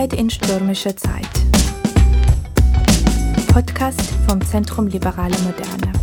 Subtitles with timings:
[0.00, 1.28] Sicherheit in stürmischer Zeit.
[3.52, 5.99] Podcast vom Zentrum Liberale Moderne.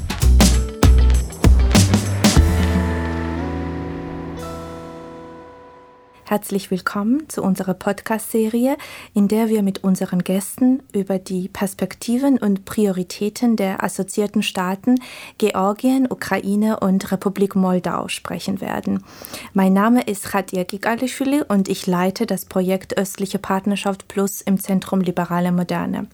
[6.30, 8.76] Herzlich willkommen zu unserer Podcast-Serie,
[9.14, 15.00] in der wir mit unseren Gästen über die Perspektiven und Prioritäten der assoziierten Staaten
[15.38, 19.06] Georgien, Ukraine und Republik Moldau sprechen werden.
[19.54, 25.00] Mein Name ist Khadir Gigalishvili und ich leite das Projekt Östliche Partnerschaft Plus im Zentrum
[25.00, 26.10] Liberale Moderne.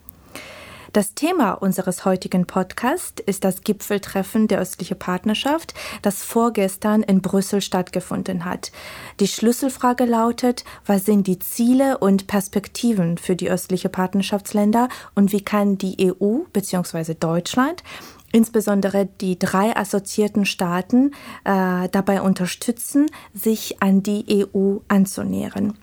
[0.93, 7.61] Das Thema unseres heutigen Podcasts ist das Gipfeltreffen der östliche Partnerschaft, das vorgestern in Brüssel
[7.61, 8.71] stattgefunden hat.
[9.19, 15.41] Die Schlüsselfrage lautet, was sind die Ziele und Perspektiven für die östliche Partnerschaftsländer und wie
[15.41, 17.15] kann die EU bzw.
[17.15, 17.81] Deutschland
[18.31, 21.11] insbesondere die drei assoziierten Staaten
[21.43, 25.77] äh, dabei unterstützen, sich an die EU anzunähern.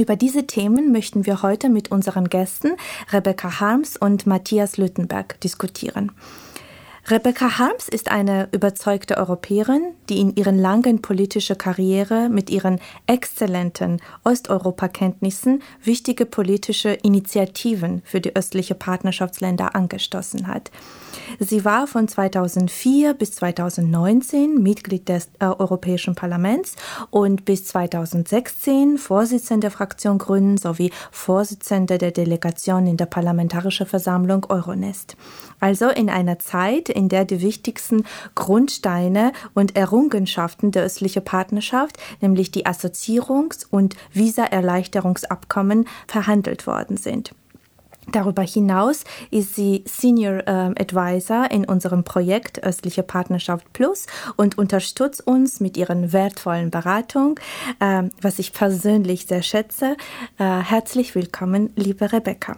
[0.00, 2.70] Über diese Themen möchten wir heute mit unseren Gästen
[3.12, 6.12] Rebecca Harms und Matthias Lüttenberg diskutieren.
[7.08, 14.00] Rebecca Harms ist eine überzeugte Europäerin, die in ihren langen politischen Karriere mit ihren exzellenten
[14.24, 20.70] Osteuropakenntnissen wichtige politische Initiativen für die östliche Partnerschaftsländer angestoßen hat.
[21.38, 26.76] Sie war von 2004 bis 2019 Mitglied des äh, Europäischen Parlaments
[27.10, 34.46] und bis 2016 Vorsitzende der Fraktion Grünen sowie Vorsitzende der Delegation in der Parlamentarischen Versammlung
[34.48, 35.16] Euronest.
[35.60, 42.50] Also in einer Zeit, in der die wichtigsten Grundsteine und Errungenschaften der östlichen Partnerschaft, nämlich
[42.50, 47.32] die Assoziierungs- und Visaerleichterungsabkommen, verhandelt worden sind.
[48.12, 55.26] Darüber hinaus ist sie Senior äh, Advisor in unserem Projekt Östliche Partnerschaft Plus und unterstützt
[55.26, 57.38] uns mit ihren wertvollen Beratung,
[57.78, 59.96] äh, was ich persönlich sehr schätze.
[60.38, 62.56] Äh, herzlich willkommen, liebe Rebecca.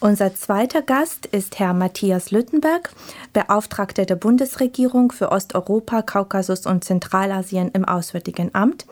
[0.00, 2.90] Unser zweiter Gast ist Herr Matthias Lüttenberg,
[3.32, 8.86] Beauftragter der Bundesregierung für Osteuropa, Kaukasus und Zentralasien im Auswärtigen Amt.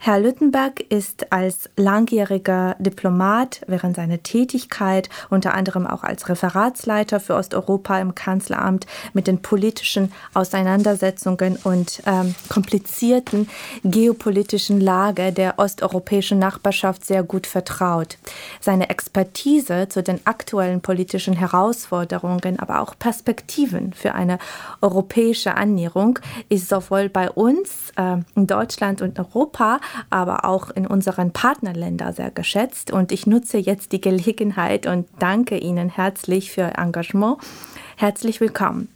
[0.00, 7.20] Herr Lüttenberg ist als langjähriger Diplomat während seiner Tätigkeit und unter anderem auch als Referatsleiter
[7.20, 13.50] für Osteuropa im Kanzleramt mit den politischen Auseinandersetzungen und ähm, komplizierten
[13.84, 18.16] geopolitischen Lage der osteuropäischen Nachbarschaft sehr gut vertraut.
[18.58, 24.38] Seine Expertise zu den aktuellen politischen Herausforderungen, aber auch Perspektiven für eine
[24.80, 29.78] europäische Annäherung ist sowohl bei uns äh, in Deutschland und Europa,
[30.08, 32.90] aber auch in unseren Partnerländern sehr geschätzt.
[32.90, 37.38] Und ich nutze jetzt die Gelegenheit und danke Ihnen herzlich für Ihr Engagement.
[37.96, 38.93] Herzlich willkommen.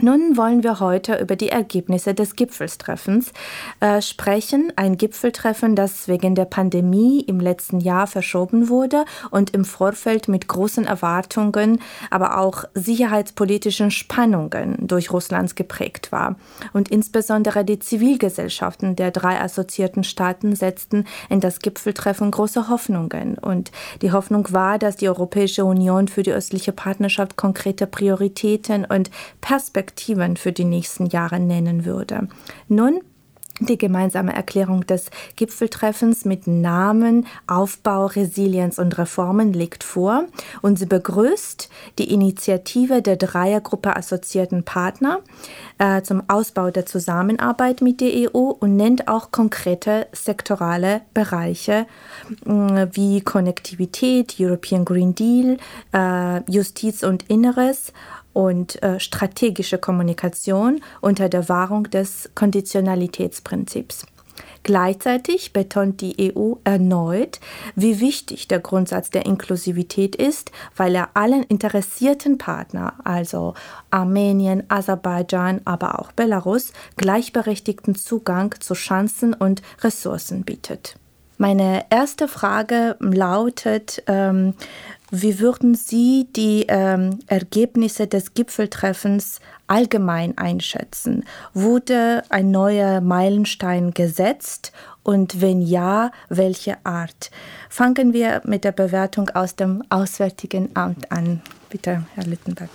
[0.00, 3.32] Nun wollen wir heute über die Ergebnisse des Gipfelstreffens
[3.80, 4.72] äh, sprechen.
[4.76, 10.46] Ein Gipfeltreffen, das wegen der Pandemie im letzten Jahr verschoben wurde und im Vorfeld mit
[10.46, 16.36] großen Erwartungen, aber auch sicherheitspolitischen Spannungen durch Russlands geprägt war.
[16.72, 23.36] Und insbesondere die Zivilgesellschaften der drei assoziierten Staaten setzten in das Gipfeltreffen große Hoffnungen.
[23.36, 29.10] Und die Hoffnung war, dass die Europäische Union für die östliche Partnerschaft konkrete Prioritäten und
[29.40, 32.28] Perspektiven Perspektiven für die nächsten Jahre nennen würde.
[32.68, 33.00] Nun
[33.60, 40.26] die gemeinsame Erklärung des Gipfeltreffens mit Namen Aufbau, Resilienz und Reformen liegt vor
[40.62, 41.68] und sie begrüßt
[41.98, 45.22] die Initiative der Dreiergruppe assoziierten Partner
[45.78, 51.86] äh, zum Ausbau der Zusammenarbeit mit der EU und nennt auch konkrete sektorale Bereiche
[52.46, 55.56] äh, wie Konnektivität, European Green Deal,
[55.92, 57.92] äh, Justiz und Inneres
[58.38, 64.06] und äh, strategische Kommunikation unter der Wahrung des Konditionalitätsprinzips.
[64.62, 67.40] Gleichzeitig betont die EU erneut,
[67.74, 73.54] wie wichtig der Grundsatz der Inklusivität ist, weil er allen interessierten Partnern, also
[73.90, 80.94] Armenien, Aserbaidschan, aber auch Belarus, gleichberechtigten Zugang zu Chancen und Ressourcen bietet.
[81.40, 84.54] Meine erste Frage lautet, ähm,
[85.10, 91.24] wie würden Sie die ähm, Ergebnisse des Gipfeltreffens allgemein einschätzen?
[91.54, 94.72] Wurde ein neuer Meilenstein gesetzt
[95.02, 97.30] und wenn ja, welche Art?
[97.68, 101.42] Fangen wir mit der Bewertung aus dem Auswärtigen Amt an.
[101.70, 102.70] Bitte, Herr Littenberg.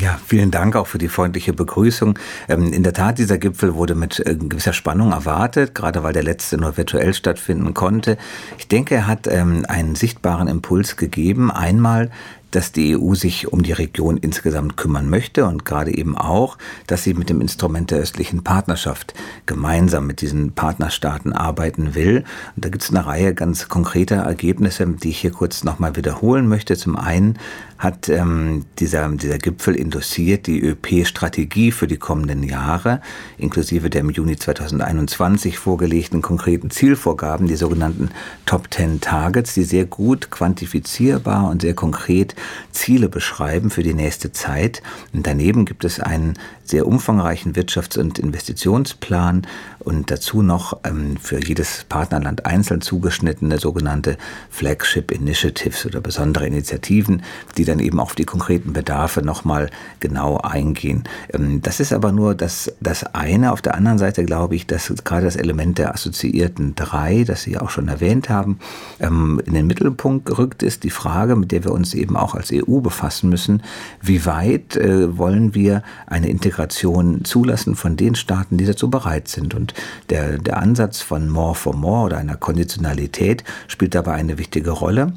[0.00, 2.18] Ja, vielen Dank auch für die freundliche Begrüßung.
[2.48, 6.22] Ähm, in der Tat, dieser Gipfel wurde mit äh, gewisser Spannung erwartet, gerade weil der
[6.22, 8.16] letzte nur virtuell stattfinden konnte.
[8.56, 11.50] Ich denke, er hat ähm, einen sichtbaren Impuls gegeben.
[11.50, 12.10] Einmal
[12.50, 16.56] dass die EU sich um die Region insgesamt kümmern möchte und gerade eben auch,
[16.86, 19.14] dass sie mit dem Instrument der östlichen Partnerschaft
[19.46, 22.24] gemeinsam mit diesen Partnerstaaten arbeiten will.
[22.56, 26.46] Und da gibt es eine Reihe ganz konkreter Ergebnisse, die ich hier kurz nochmal wiederholen
[26.46, 26.76] möchte.
[26.76, 27.38] Zum einen
[27.78, 33.00] hat ähm, dieser, dieser Gipfel induziert die ÖP-Strategie für die kommenden Jahre,
[33.38, 38.10] inklusive der im Juni 2021 vorgelegten konkreten Zielvorgaben, die sogenannten
[38.46, 42.34] Top Ten Targets, die sehr gut quantifizierbar und sehr konkret
[42.72, 44.82] Ziele beschreiben für die nächste Zeit.
[45.12, 46.34] Und daneben gibt es einen
[46.64, 49.46] sehr umfangreichen Wirtschafts- und Investitionsplan
[49.78, 54.18] und dazu noch ähm, für jedes Partnerland einzeln zugeschnittene sogenannte
[54.50, 57.22] Flagship Initiatives oder besondere Initiativen,
[57.56, 59.70] die dann eben auf die konkreten Bedarfe nochmal
[60.00, 61.04] genau eingehen.
[61.32, 63.52] Ähm, das ist aber nur das, das eine.
[63.52, 67.58] Auf der anderen Seite glaube ich, dass gerade das Element der assoziierten drei, das Sie
[67.58, 68.58] auch schon erwähnt haben,
[69.00, 70.84] ähm, in den Mittelpunkt gerückt ist.
[70.84, 73.62] Die Frage, mit der wir uns eben auch als EU befassen müssen,
[74.00, 79.54] wie weit äh, wollen wir eine Integration zulassen von den Staaten, die dazu bereit sind.
[79.54, 79.74] Und
[80.10, 85.12] der, der Ansatz von More for More oder einer Konditionalität spielt dabei eine wichtige Rolle.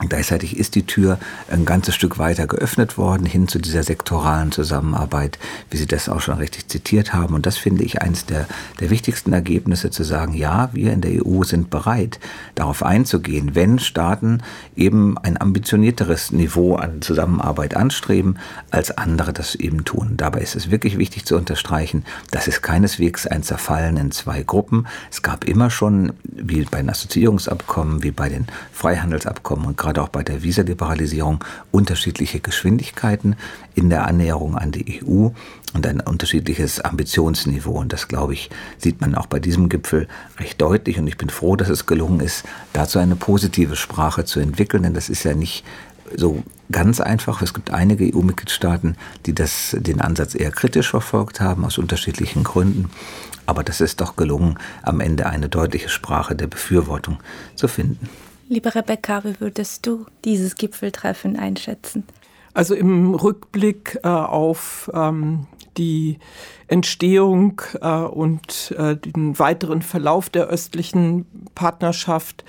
[0.00, 1.18] Gleichzeitig ist die Tür
[1.48, 5.38] ein ganzes Stück weiter geöffnet worden hin zu dieser sektoralen Zusammenarbeit,
[5.70, 7.32] wie Sie das auch schon richtig zitiert haben.
[7.32, 8.48] Und das finde ich eines der,
[8.80, 12.18] der wichtigsten Ergebnisse, zu sagen, ja, wir in der EU sind bereit,
[12.56, 14.42] darauf einzugehen, wenn Staaten
[14.74, 18.38] eben ein ambitionierteres Niveau an Zusammenarbeit anstreben,
[18.72, 20.14] als andere das eben tun.
[20.16, 24.88] Dabei ist es wirklich wichtig zu unterstreichen, das ist keineswegs ein Zerfallen in zwei Gruppen.
[25.12, 30.08] Es gab immer schon, wie bei den Assoziierungsabkommen, wie bei den Freihandelsabkommen und gerade auch
[30.08, 33.36] bei der Visaliberalisierung unterschiedliche Geschwindigkeiten
[33.74, 35.28] in der Annäherung an die EU
[35.74, 37.72] und ein unterschiedliches Ambitionsniveau.
[37.72, 38.48] Und das, glaube ich,
[38.78, 40.08] sieht man auch bei diesem Gipfel
[40.38, 40.98] recht deutlich.
[40.98, 44.84] Und ich bin froh, dass es gelungen ist, dazu eine positive Sprache zu entwickeln.
[44.84, 45.64] Denn das ist ja nicht
[46.16, 46.42] so
[46.72, 47.42] ganz einfach.
[47.42, 48.96] Es gibt einige EU-Mitgliedstaaten,
[49.26, 52.90] die das, den Ansatz eher kritisch verfolgt haben, aus unterschiedlichen Gründen.
[53.44, 57.18] Aber das ist doch gelungen, am Ende eine deutliche Sprache der Befürwortung
[57.54, 58.08] zu finden.
[58.48, 62.04] Liebe Rebecca, wie würdest du dieses Gipfeltreffen einschätzen?
[62.52, 65.46] Also im Rückblick äh, auf ähm,
[65.76, 66.18] die
[66.68, 72.44] Entstehung äh, und äh, den weiteren Verlauf der östlichen Partnerschaft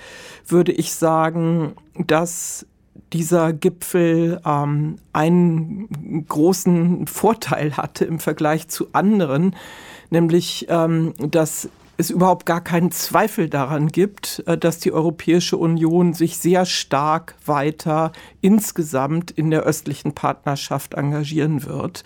[0.46, 2.66] würde ich sagen, dass
[3.12, 9.56] dieser Gipfel ähm, einen großen Vorteil hatte im Vergleich zu anderen,
[10.10, 16.12] nämlich ähm, dass es überhaupt gar keinen Zweifel daran gibt, äh, dass die Europäische Union
[16.12, 22.04] sich sehr stark weiter insgesamt in der östlichen Partnerschaft engagieren wird.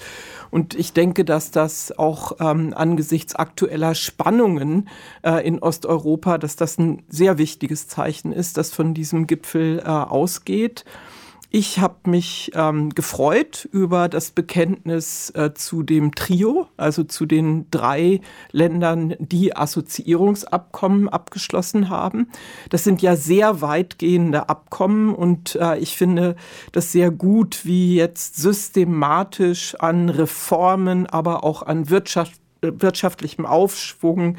[0.50, 4.88] Und ich denke, dass das auch ähm, angesichts aktueller Spannungen
[5.22, 9.88] äh, in Osteuropa, dass das ein sehr wichtiges Zeichen ist, das von diesem Gipfel äh,
[9.88, 10.84] ausgeht.
[11.52, 17.66] Ich habe mich ähm, gefreut über das Bekenntnis äh, zu dem Trio, also zu den
[17.72, 18.20] drei
[18.52, 22.28] Ländern, die Assoziierungsabkommen abgeschlossen haben.
[22.68, 26.36] Das sind ja sehr weitgehende Abkommen und äh, ich finde
[26.70, 34.36] das sehr gut, wie jetzt systematisch an Reformen, aber auch an Wirtschaft wirtschaftlichem Aufschwung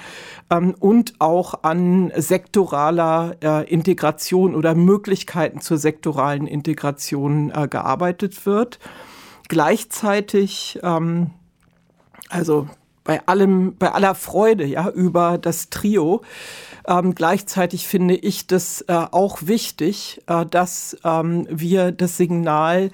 [0.50, 8.80] ähm, und auch an sektoraler äh, Integration oder Möglichkeiten zur sektoralen Integration äh, gearbeitet wird.
[9.48, 11.32] Gleichzeitig, ähm,
[12.30, 12.68] also
[13.04, 16.22] bei allem, bei aller Freude ja über das Trio,
[16.88, 22.92] ähm, gleichzeitig finde ich das äh, auch wichtig, äh, dass ähm, wir das Signal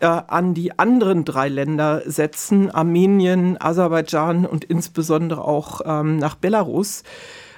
[0.00, 7.02] äh, an die anderen drei Länder setzen, Armenien, Aserbaidschan und insbesondere auch ähm, nach Belarus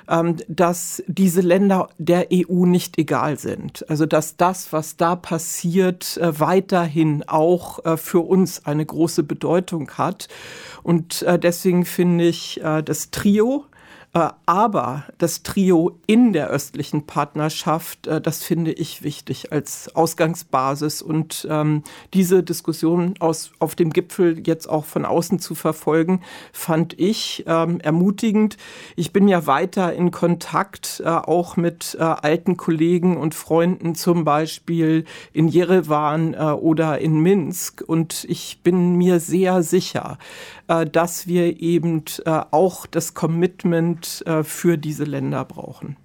[0.08, 3.88] ähm, dass diese Länder der EU nicht egal sind.
[3.88, 9.90] Also dass das, was da passiert, äh, weiterhin auch äh, für uns eine große Bedeutung
[9.92, 10.28] hat.
[10.82, 13.71] Und deswegen finde ich das Trio äh,
[14.14, 21.00] aber das Trio in der östlichen Partnerschaft, äh, das finde ich wichtig als Ausgangsbasis.
[21.00, 26.20] Und ähm, diese Diskussion aus, auf dem Gipfel jetzt auch von außen zu verfolgen,
[26.52, 28.58] fand ich ähm, ermutigend.
[28.96, 34.24] Ich bin ja weiter in Kontakt äh, auch mit äh, alten Kollegen und Freunden, zum
[34.24, 37.82] Beispiel in Jerewan äh, oder in Minsk.
[37.86, 40.18] Und ich bin mir sehr sicher,
[40.61, 45.96] äh, dass wir eben auch das Commitment äh, für diese Länder brauchen.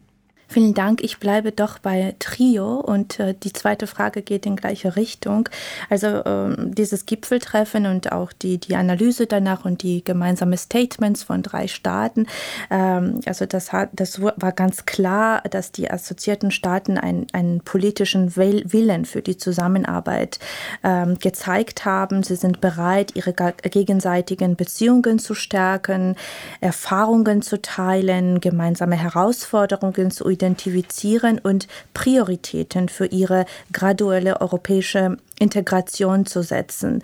[0.50, 1.04] Vielen Dank.
[1.04, 5.50] Ich bleibe doch bei Trio und äh, die zweite Frage geht in gleiche Richtung.
[5.90, 11.44] Also äh, dieses Gipfeltreffen und auch die, die Analyse danach und die gemeinsamen Statements von
[11.44, 12.28] drei Staaten.
[12.70, 18.38] Ähm, also das, hat, das war ganz klar, dass die assoziierten Staaten ein, einen politischen
[18.38, 20.40] Willen für die Zusammenarbeit
[20.82, 22.24] ähm, gezeigt haben.
[22.24, 26.16] Sie sind bereit, ihre gegenseitigen Beziehungen zu stärken,
[26.62, 36.42] Erfahrungen zu teilen, gemeinsame Herausforderungen zu identifizieren und Prioritäten für ihre graduelle europäische Integration zu
[36.42, 37.04] setzen.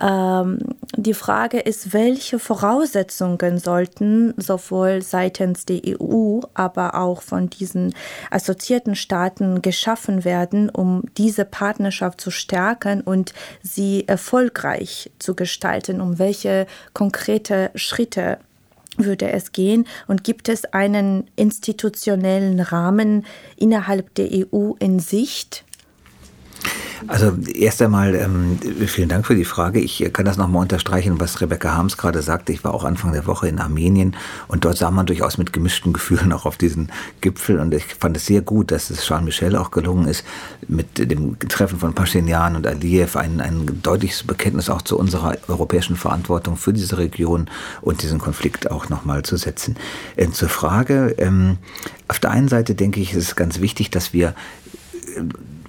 [0.00, 0.58] Ähm,
[0.96, 7.94] die Frage ist, welche Voraussetzungen sollten sowohl seitens der EU, aber auch von diesen
[8.30, 16.18] assoziierten Staaten geschaffen werden, um diese Partnerschaft zu stärken und sie erfolgreich zu gestalten, um
[16.18, 18.38] welche konkrete Schritte
[18.98, 23.26] würde es gehen und gibt es einen institutionellen Rahmen
[23.56, 25.64] innerhalb der EU in Sicht?
[27.08, 29.80] Also erst einmal ähm, vielen Dank für die Frage.
[29.80, 32.52] Ich kann das nochmal unterstreichen, was Rebecca Harms gerade sagte.
[32.52, 34.16] Ich war auch Anfang der Woche in Armenien
[34.48, 38.16] und dort sah man durchaus mit gemischten Gefühlen auch auf diesen Gipfel und ich fand
[38.16, 40.24] es sehr gut, dass es Charles Michel auch gelungen ist,
[40.68, 45.96] mit dem Treffen von Pashinyan und Aliyev ein, ein deutliches Bekenntnis auch zu unserer europäischen
[45.96, 47.48] Verantwortung für diese Region
[47.82, 49.76] und diesen Konflikt auch nochmal zu setzen.
[50.16, 51.58] Äh, zur Frage, ähm,
[52.08, 54.34] auf der einen Seite denke ich, ist es ganz wichtig, dass wir
[55.16, 55.22] äh,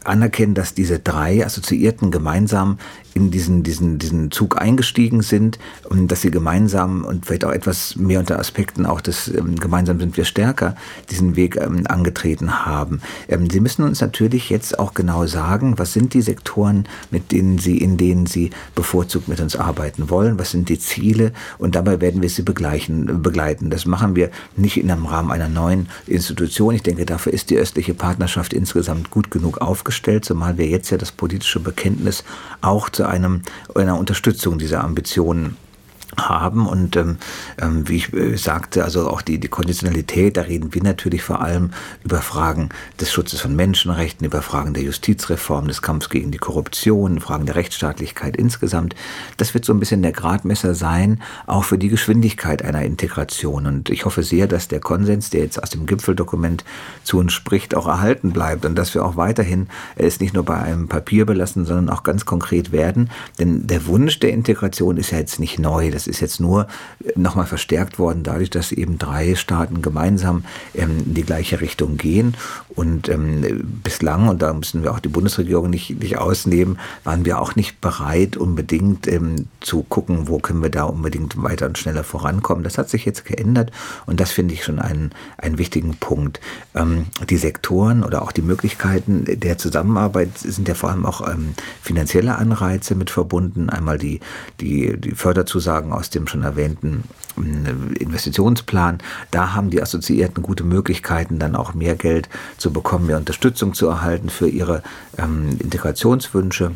[0.07, 2.77] anerkennen, dass diese drei Assoziierten gemeinsam
[3.17, 5.57] in diesen, diesen, diesen Zug eingestiegen sind
[5.89, 9.99] und dass sie gemeinsam und vielleicht auch etwas mehr unter Aspekten auch des ähm, gemeinsam
[9.99, 10.75] sind wir stärker
[11.09, 13.01] diesen Weg ähm, angetreten haben.
[13.27, 17.57] Ähm, sie müssen uns natürlich jetzt auch genau sagen, was sind die Sektoren, mit denen
[17.57, 21.99] sie, in denen sie bevorzugt mit uns arbeiten wollen, was sind die Ziele und dabei
[21.99, 23.71] werden wir sie begleichen, begleiten.
[23.71, 26.75] Das machen wir nicht in einem Rahmen einer neuen Institution.
[26.75, 30.99] Ich denke, dafür ist die östliche Partnerschaft insgesamt gut genug aufgestellt, zumal wir jetzt ja
[30.99, 32.23] das politische Bekenntnis
[32.61, 33.41] auch zu einem,
[33.75, 35.57] einer Unterstützung dieser Ambitionen
[36.17, 36.67] haben.
[36.67, 37.17] Und ähm,
[37.61, 41.41] ähm, wie ich äh, sagte, also auch die, die Konditionalität, da reden wir natürlich vor
[41.41, 41.71] allem
[42.03, 42.69] über Fragen
[42.99, 47.55] des Schutzes von Menschenrechten, über Fragen der Justizreform, des Kampfs gegen die Korruption, Fragen der
[47.55, 48.95] Rechtsstaatlichkeit insgesamt.
[49.37, 53.67] Das wird so ein bisschen der Gradmesser sein, auch für die Geschwindigkeit einer Integration.
[53.67, 56.63] Und ich hoffe sehr, dass der Konsens, der jetzt aus dem Gipfeldokument
[57.03, 60.57] zu uns spricht, auch erhalten bleibt und dass wir auch weiterhin es nicht nur bei
[60.57, 63.09] einem Papier belassen, sondern auch ganz konkret werden.
[63.39, 65.91] Denn der Wunsch der Integration ist ja jetzt nicht neu.
[65.91, 66.67] Das ist jetzt nur
[67.15, 72.35] nochmal verstärkt worden dadurch, dass eben drei Staaten gemeinsam ähm, in die gleiche Richtung gehen.
[72.69, 77.39] Und ähm, bislang, und da müssen wir auch die Bundesregierung nicht, nicht ausnehmen, waren wir
[77.39, 82.03] auch nicht bereit, unbedingt ähm, zu gucken, wo können wir da unbedingt weiter und schneller
[82.03, 82.63] vorankommen.
[82.63, 83.71] Das hat sich jetzt geändert
[84.05, 86.39] und das finde ich schon einen, einen wichtigen Punkt.
[86.75, 91.53] Ähm, die Sektoren oder auch die Möglichkeiten der Zusammenarbeit sind ja vor allem auch ähm,
[91.81, 93.69] finanzielle Anreize mit verbunden.
[93.69, 94.19] Einmal die,
[94.61, 97.03] die, die Förderzusagen aus dem schon erwähnten
[97.37, 98.99] äh, Investitionsplan.
[99.31, 103.87] Da haben die Assoziierten gute Möglichkeiten, dann auch mehr Geld zu bekommen, mehr Unterstützung zu
[103.87, 104.83] erhalten für ihre
[105.17, 106.71] ähm, Integrationswünsche.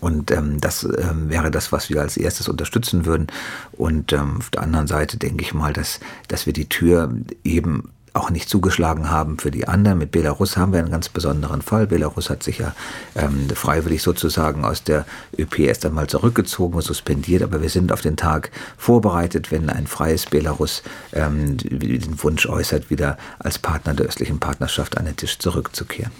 [0.00, 3.28] Und ähm, das ähm, wäre das, was wir als erstes unterstützen würden.
[3.72, 7.12] Und ähm, auf der anderen Seite denke ich mal, dass, dass wir die Tür
[7.44, 9.98] eben auch nicht zugeschlagen haben für die anderen.
[9.98, 11.86] Mit Belarus haben wir einen ganz besonderen Fall.
[11.86, 12.74] Belarus hat sich ja
[13.14, 15.04] ähm, freiwillig sozusagen aus der
[15.38, 19.86] ÖP erst einmal zurückgezogen und suspendiert, aber wir sind auf den Tag vorbereitet, wenn ein
[19.86, 25.38] freies Belarus ähm, den Wunsch äußert, wieder als Partner der östlichen Partnerschaft an den Tisch
[25.38, 26.12] zurückzukehren.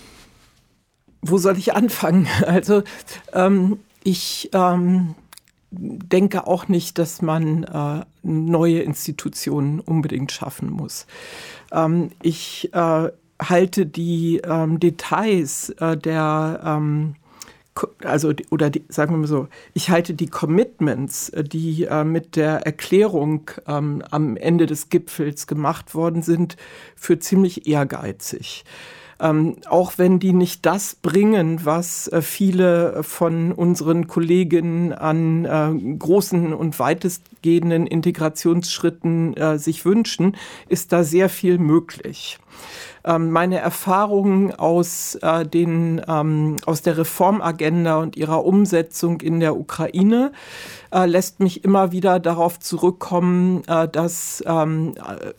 [1.23, 2.26] Wo soll ich anfangen?
[2.47, 2.83] Also
[3.33, 5.14] ähm, ich ähm,
[5.70, 11.06] denke auch nicht, dass man äh, neue Institutionen unbedingt schaffen muss.
[11.72, 13.10] Ähm, ich äh,
[13.40, 17.14] halte die ähm, Details äh, der ähm,
[18.02, 22.37] also oder die, sagen wir mal so, ich halte die Commitments, äh, die äh, mit
[22.37, 26.56] der Erklärung ähm, am Ende des Gipfels gemacht worden sind,
[26.96, 28.64] für ziemlich ehrgeizig
[29.20, 35.96] ähm, auch wenn die nicht das bringen, was äh, viele von unseren Kolleginnen an äh,
[35.98, 40.37] großen und weitestgehenden Integrationsschritten äh, sich wünschen,
[40.68, 42.38] ist da sehr viel möglich
[43.05, 49.57] ähm, meine Erfahrungen aus, äh, den, ähm, aus der Reformagenda und ihrer Umsetzung in der
[49.57, 50.33] Ukraine
[50.93, 54.95] äh, lässt mich immer wieder darauf zurückkommen, äh, dass ähm,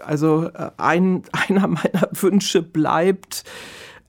[0.05, 3.43] also äh, ein, einer meiner Wünsche bleibt,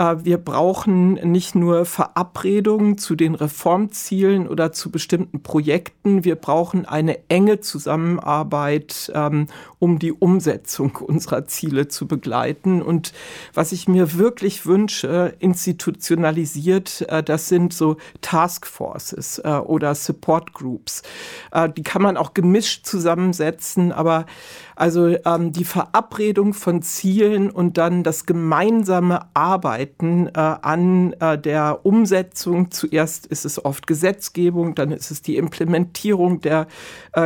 [0.00, 6.87] äh, wir brauchen nicht nur Verabredungen zu den Reformzielen oder zu bestimmten Projekten, wir brauchen
[6.87, 9.47] eine enge Zusammenarbeit, ähm,
[9.80, 12.82] um die Umsetzung unserer Ziele zu begleiten.
[12.82, 13.12] Und
[13.54, 21.02] was ich mir wirklich wünsche, institutionalisiert, äh, das sind so Taskforces äh, oder Support Groups.
[21.50, 24.26] Äh, die kann man auch gemischt zusammensetzen, aber
[24.76, 32.70] also ähm, die Verabredung von Zielen und dann das gemeinsame Arbeiten an der Umsetzung.
[32.70, 36.66] Zuerst ist es oft Gesetzgebung, dann ist es die Implementierung der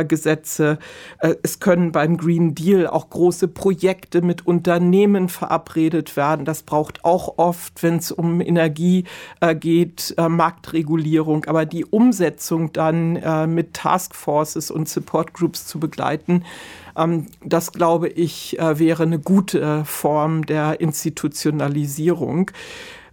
[0.07, 0.79] Gesetze.
[1.43, 6.45] Es können beim Green Deal auch große Projekte mit Unternehmen verabredet werden.
[6.45, 9.05] Das braucht auch oft, wenn es um Energie
[9.39, 11.45] äh, geht, äh, Marktregulierung.
[11.45, 13.15] Aber die Umsetzung dann
[13.53, 16.43] mit Taskforces und Support Groups zu begleiten,
[16.97, 22.51] ähm, das, glaube ich, äh, wäre eine gute Form der Institutionalisierung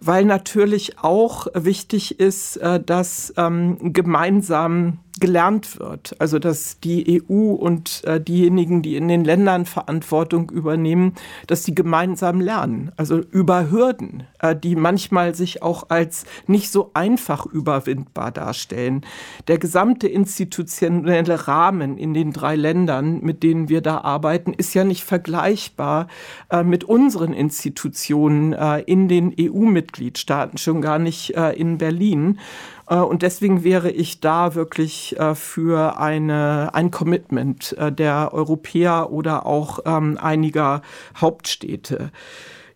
[0.05, 6.17] weil natürlich auch wichtig ist, äh, dass ähm, gemeinsam gelernt wird.
[6.19, 11.15] Also dass die EU und äh, diejenigen, die in den Ländern Verantwortung übernehmen,
[11.47, 12.91] dass sie gemeinsam lernen.
[12.97, 19.07] Also über Hürden, äh, die manchmal sich auch als nicht so einfach überwindbar darstellen.
[19.47, 24.83] Der gesamte institutionelle Rahmen in den drei Ländern, mit denen wir da arbeiten, ist ja
[24.83, 26.09] nicht vergleichbar
[26.51, 32.41] äh, mit unseren Institutionen äh, in den EU-Mitgliedstaaten, schon gar nicht äh, in Berlin.
[32.89, 39.11] Äh, und deswegen wäre ich da wirklich äh, für eine, ein Commitment äh, der Europäer
[39.11, 40.83] oder auch ähm, einiger
[41.17, 42.11] Hauptstädte.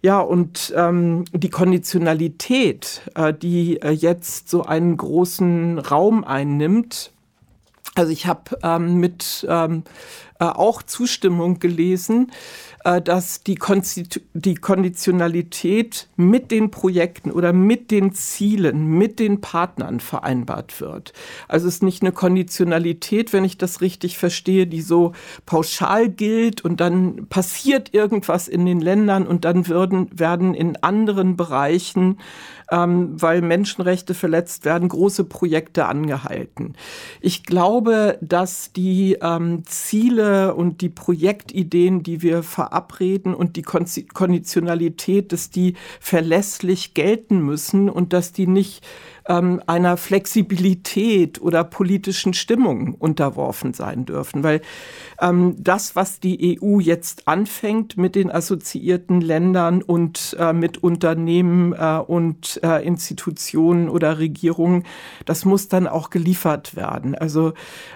[0.03, 7.11] Ja, und ähm, die Konditionalität, äh, die äh, jetzt so einen großen Raum einnimmt,
[7.97, 9.83] also ich habe ähm, mit ähm,
[10.39, 12.31] äh, auch Zustimmung gelesen,
[12.87, 13.59] dass die,
[14.35, 21.13] die Konditionalität mit den Projekten oder mit den Zielen, mit den Partnern vereinbart wird.
[21.49, 25.13] Also es ist nicht eine Konditionalität, wenn ich das richtig verstehe, die so
[25.47, 31.37] pauschal gilt und dann passiert irgendwas in den Ländern und dann würden, werden in anderen
[31.37, 32.19] Bereichen
[32.71, 36.75] ähm, weil Menschenrechte verletzt werden, große Projekte angehalten.
[37.21, 45.33] Ich glaube, dass die ähm, Ziele und die Projektideen, die wir verabreden und die Konditionalität,
[45.33, 48.85] dass die verlässlich gelten müssen und dass die nicht
[49.29, 54.43] ähm, einer Flexibilität oder politischen Stimmung unterworfen sein dürfen.
[54.43, 54.61] Weil
[55.21, 61.73] ähm, das, was die EU jetzt anfängt mit den assoziierten Ländern und äh, mit Unternehmen
[61.73, 64.85] äh, und äh, Institutionen oder Regierungen,
[65.25, 67.15] das muss dann auch geliefert werden.
[67.15, 67.53] Also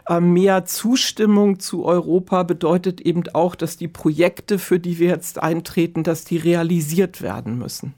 [0.08, 5.42] äh, mehr Zustimmung zu Europa bedeutet eben auch, dass die Projekte, für die wir jetzt
[5.42, 7.94] eintreten, dass die realisiert werden müssen.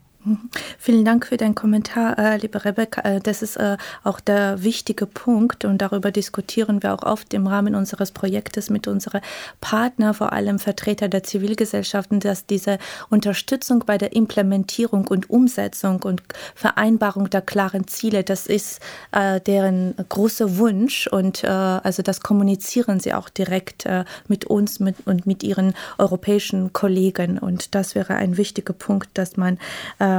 [0.79, 3.01] Vielen Dank für deinen Kommentar, äh, liebe Rebecca.
[3.01, 7.49] Äh, das ist äh, auch der wichtige Punkt und darüber diskutieren wir auch oft im
[7.49, 9.21] Rahmen unseres Projektes mit unseren
[9.61, 12.79] Partnern, vor allem Vertreter der Zivilgesellschaften, dass diese
[13.11, 16.23] Unterstützung bei der Implementierung und Umsetzung und
[16.55, 18.81] Vereinbarung der klaren Ziele, das ist
[19.11, 24.79] äh, deren großer Wunsch und äh, also das kommunizieren sie auch direkt äh, mit uns
[24.79, 29.59] mit, und mit ihren europäischen Kollegen und das wäre ein wichtiger Punkt, dass man
[29.99, 30.12] äh,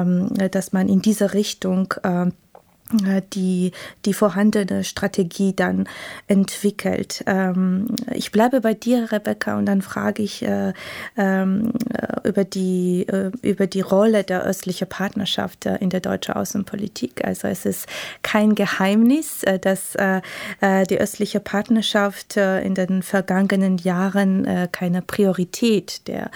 [0.51, 2.42] dass man in diese Richtung ähm, äh,
[3.33, 3.71] die,
[4.05, 5.87] die vorhandene Strategie dann
[6.27, 7.23] entwickelt.
[7.25, 10.73] Ähm, ich bleibe bei dir, Rebecca, und dann frage ich äh,
[11.17, 16.35] ähm, äh, über, die, äh, über die Rolle der östlichen Partnerschaft äh, in der deutschen
[16.35, 17.25] Außenpolitik.
[17.25, 17.87] Also es ist
[18.21, 19.93] kein Geheimnis, äh, dass
[20.63, 26.31] die östliche Partnerschaft in den vergangenen Jahren keine Priorität der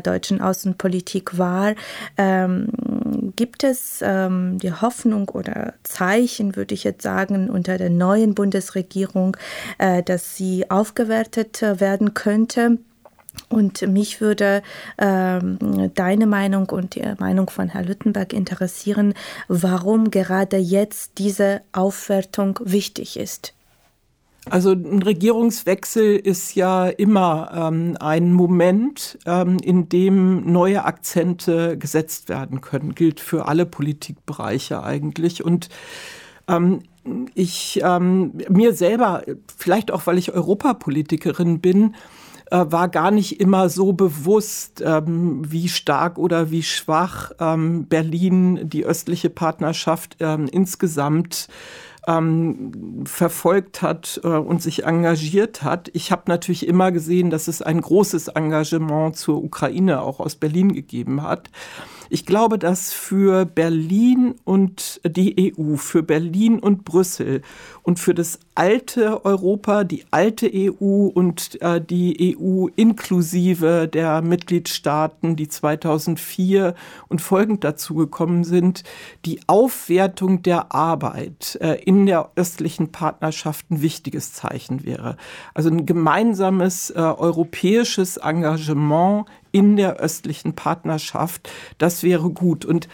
[0.00, 1.74] deutschen Außenpolitik war.
[2.16, 2.68] Ähm,
[3.36, 9.36] gibt es ähm, die Hoffnung oder Zeichen, würde ich jetzt sagen, unter der neuen Bundesregierung,
[9.78, 12.78] äh, dass sie aufgewertet äh, werden könnte?
[13.48, 14.62] Und mich würde
[14.98, 15.58] ähm,
[15.94, 19.14] deine Meinung und die Meinung von Herrn Lüttenberg interessieren,
[19.48, 23.54] warum gerade jetzt diese Aufwertung wichtig ist.
[24.50, 32.28] Also ein Regierungswechsel ist ja immer ähm, ein Moment, ähm, in dem neue Akzente gesetzt
[32.28, 32.94] werden können.
[32.94, 35.42] Gilt für alle Politikbereiche eigentlich.
[35.42, 35.70] Und
[36.46, 36.80] ähm,
[37.34, 39.22] ich ähm, mir selber,
[39.56, 41.94] vielleicht auch weil ich Europapolitikerin bin,
[42.50, 48.68] äh, war gar nicht immer so bewusst, ähm, wie stark oder wie schwach ähm, Berlin
[48.68, 51.48] die östliche Partnerschaft insgesamt
[52.06, 55.90] ähm, verfolgt hat äh, und sich engagiert hat.
[55.92, 60.72] Ich habe natürlich immer gesehen, dass es ein großes Engagement zur Ukraine auch aus Berlin
[60.72, 61.50] gegeben hat.
[62.14, 67.42] Ich glaube, dass für Berlin und die EU, für Berlin und Brüssel
[67.82, 75.34] und für das alte Europa, die alte EU und äh, die EU inklusive der Mitgliedstaaten,
[75.34, 76.76] die 2004
[77.08, 78.84] und folgend dazugekommen sind,
[79.24, 85.16] die Aufwertung der Arbeit äh, in der östlichen Partnerschaft ein wichtiges Zeichen wäre.
[85.52, 92.64] Also ein gemeinsames äh, europäisches Engagement in der östlichen Partnerschaft, das wäre gut.
[92.64, 92.88] Und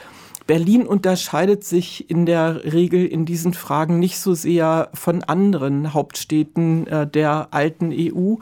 [0.46, 6.86] Berlin unterscheidet sich in der Regel in diesen Fragen nicht so sehr von anderen Hauptstädten
[6.86, 8.34] äh, der alten EU.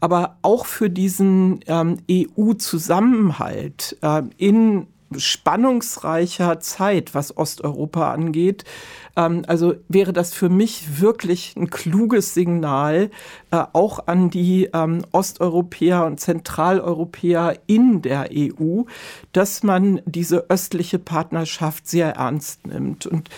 [0.00, 8.64] Aber auch für diesen ähm, EU-Zusammenhalt äh, in spannungsreicher Zeit, was Osteuropa angeht.
[9.16, 13.10] Ähm, also wäre das für mich wirklich ein kluges Signal,
[13.50, 18.82] äh, auch an die ähm, Osteuropäer und Zentraleuropäer in der EU,
[19.32, 23.06] dass man diese östliche Partnerschaft sehr ernst nimmt.
[23.06, 23.28] Und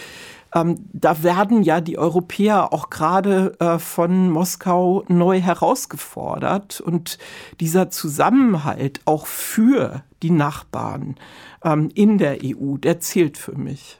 [0.54, 7.18] ähm, da werden ja die Europäer auch gerade äh, von Moskau neu herausgefordert und
[7.60, 11.16] dieser Zusammenhalt auch für die Nachbarn
[11.64, 13.98] ähm, in der EU, der zählt für mich.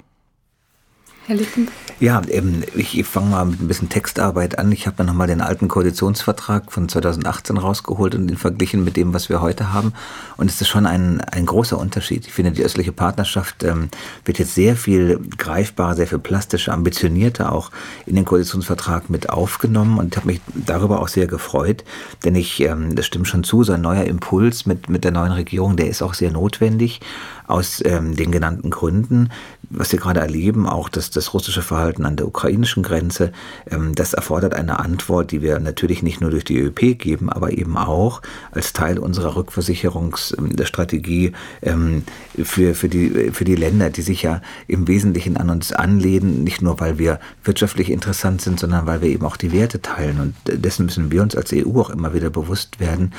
[1.26, 1.74] Herr Lichtenberg?
[2.00, 4.70] Ja, ähm, ich, ich fange mal mit ein bisschen Textarbeit an.
[4.72, 9.14] Ich habe mir nochmal den alten Koalitionsvertrag von 2018 rausgeholt und ihn verglichen mit dem,
[9.14, 9.94] was wir heute haben.
[10.36, 12.26] Und es ist schon ein, ein großer Unterschied.
[12.26, 13.88] Ich finde, die östliche Partnerschaft ähm,
[14.26, 17.70] wird jetzt sehr viel greifbarer, sehr viel plastischer, ambitionierter auch
[18.04, 21.84] in den Koalitionsvertrag mit aufgenommen und habe mich darüber auch sehr gefreut.
[22.24, 25.32] Denn ich, ähm, das stimmt schon zu, so ein neuer Impuls mit, mit der neuen
[25.32, 27.00] Regierung, der ist auch sehr notwendig
[27.46, 29.30] aus ähm, den genannten Gründen,
[29.76, 33.32] was wir gerade erleben, auch das, das russische Verhalten an der ukrainischen Grenze,
[33.70, 37.52] ähm, das erfordert eine Antwort, die wir natürlich nicht nur durch die ÖP geben, aber
[37.52, 41.32] eben auch als Teil unserer Rückversicherungsstrategie
[41.62, 42.04] ähm,
[42.42, 46.62] für, für, die, für die Länder, die sich ja im Wesentlichen an uns anlehnen, nicht
[46.62, 50.20] nur weil wir wirtschaftlich interessant sind, sondern weil wir eben auch die Werte teilen.
[50.20, 50.34] Und
[50.64, 53.12] dessen müssen wir uns als EU auch immer wieder bewusst werden,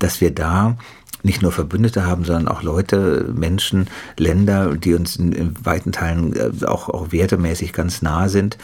[0.00, 0.76] dass wir da
[1.22, 6.34] nicht nur Verbündete haben, sondern auch Leute, Menschen, Länder, die uns in, in weiten Teilen
[6.34, 8.58] äh, auch, auch wertemäßig ganz nah sind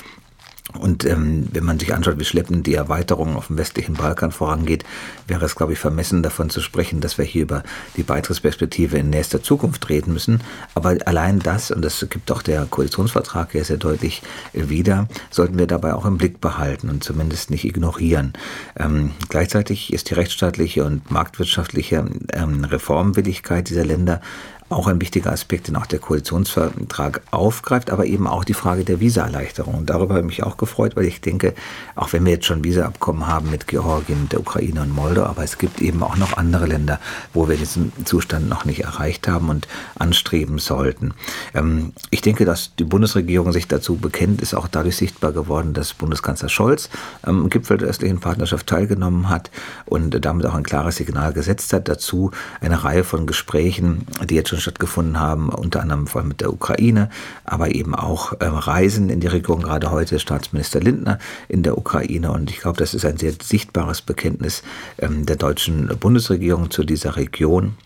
[0.75, 4.85] und ähm, wenn man sich anschaut, wie schleppend die Erweiterung auf dem westlichen Balkan vorangeht,
[5.29, 7.63] wäre es, glaube ich, vermessen davon zu sprechen, dass wir hier über
[7.97, 10.41] die Beitrittsperspektive in nächster Zukunft reden müssen.
[10.75, 15.69] Aber allein das, und das gibt auch der Koalitionsvertrag ja sehr deutlich wieder, sollten wir
[15.69, 18.33] dabei auch im Blick behalten und zumindest nicht ignorieren.
[18.77, 24.21] Ähm, gleichzeitig ist die rechtsstaatliche und marktwirtschaftliche ähm, Reformwilligkeit dieser Länder
[24.69, 28.99] auch ein wichtiger Aspekt, den auch der Koalitionsvertrag aufgreift, aber eben auch die Frage der
[28.99, 29.75] Visaerleichterung.
[29.75, 31.55] Und darüber habe ich mich auch gefreut, weil ich denke,
[31.95, 35.59] auch wenn wir jetzt schon Visaabkommen haben mit Georgien, der Ukraine und Moldau, aber es
[35.59, 36.99] gibt eben auch noch andere Länder,
[37.33, 41.15] wo wir diesen Zustand noch nicht erreicht haben und anstreben sollten.
[41.55, 45.95] Ähm, ich denke, dass die Bundesregierung sich dazu bekennt, ist auch dadurch sichtbar geworden, dass
[45.95, 46.89] Bundeskanzler Scholz
[47.23, 49.51] am Gipfel der östlichen Partnerschaft teilgenommen hat
[49.85, 51.89] und damit auch ein klares Signal gesetzt hat.
[51.89, 56.29] Dazu eine Reihe von Gesprächen, die jetzt schon schon stattgefunden haben, unter anderem vor allem
[56.29, 57.11] mit der Ukraine,
[57.45, 62.33] aber eben auch ähm, Reisen in die Region, gerade heute Staatsminister Lindner in der Ukraine.
[62.33, 64.63] Und ich glaube, das ist ein sehr sichtbares Bekenntnis
[64.99, 67.77] ähm, der deutschen Bundesregierung zu dieser Region.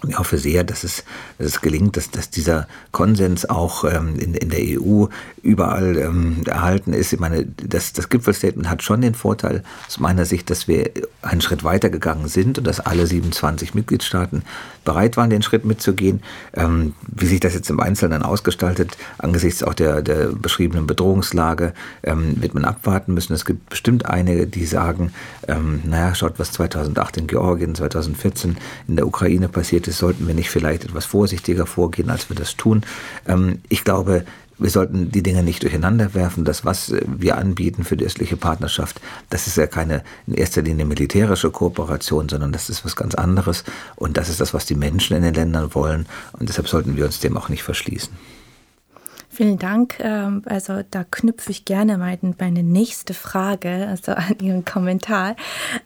[0.00, 1.04] Und ich hoffe sehr, dass es,
[1.38, 5.06] dass es gelingt, dass, dass dieser Konsens auch ähm, in, in der EU
[5.42, 7.12] überall ähm, erhalten ist.
[7.12, 11.40] Ich meine, das, das Gipfelstatement hat schon den Vorteil aus meiner Sicht, dass wir einen
[11.40, 14.42] Schritt weiter gegangen sind und dass alle 27 Mitgliedstaaten
[14.84, 16.22] bereit waren, den Schritt mitzugehen.
[16.54, 22.40] Ähm, wie sich das jetzt im Einzelnen ausgestaltet, angesichts auch der, der beschriebenen Bedrohungslage, ähm,
[22.40, 23.34] wird man abwarten müssen.
[23.34, 25.12] Es gibt bestimmt einige, die sagen,
[25.48, 28.56] ähm, naja, schaut, was 2008 in Georgien, 2014
[28.88, 32.56] in der Ukraine passiert ist, sollten wir nicht vielleicht etwas vorsichtiger vorgehen, als wir das
[32.56, 32.82] tun.
[33.26, 34.24] Ähm, ich glaube,
[34.58, 36.44] wir sollten die Dinge nicht durcheinander werfen.
[36.44, 40.84] Das, was wir anbieten für die östliche Partnerschaft, das ist ja keine in erster Linie
[40.84, 43.64] militärische Kooperation, sondern das ist was ganz anderes.
[43.96, 46.06] Und das ist das, was die Menschen in den Ländern wollen.
[46.32, 48.12] Und deshalb sollten wir uns dem auch nicht verschließen.
[49.34, 49.98] Vielen Dank.
[50.00, 55.36] Ähm, also da knüpfe ich gerne meine nächste Frage, also an Ihren Kommentar.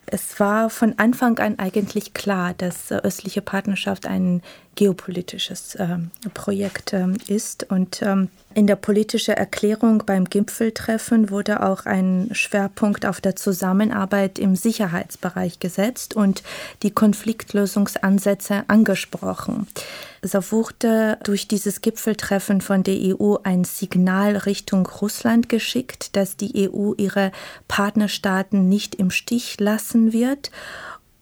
[0.06, 4.42] Es war von Anfang an eigentlich klar, dass östliche Partnerschaft ein
[4.76, 8.02] geopolitisches ähm, Projekt ähm, ist und
[8.56, 15.58] in der politischen Erklärung beim Gipfeltreffen wurde auch ein Schwerpunkt auf der Zusammenarbeit im Sicherheitsbereich
[15.58, 16.42] gesetzt und
[16.82, 19.66] die Konfliktlösungsansätze angesprochen.
[20.22, 26.70] So wurde durch dieses Gipfeltreffen von der EU ein Signal Richtung Russland geschickt, dass die
[26.70, 27.32] EU ihre
[27.68, 30.50] Partnerstaaten nicht im Stich lassen wird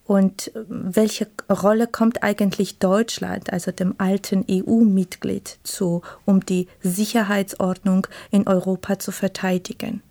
[0.04, 8.46] Und welche Rolle kommt eigentlich Deutschland, also dem alten EU-Mitglied, zu, um die Sicherheitsordnung in
[8.46, 10.02] Europa zu verteidigen?